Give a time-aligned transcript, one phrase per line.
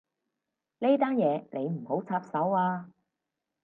[0.79, 2.89] 呢單嘢你唔好插手啊